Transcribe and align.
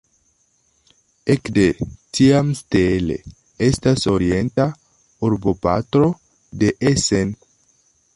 Ekde 1.33 1.65
tiam 2.19 2.49
Steele 2.59 3.17
estas 3.67 4.07
orienta 4.13 4.65
urboparto 5.29 6.03
de 6.65 6.73
Essen. 6.93 7.37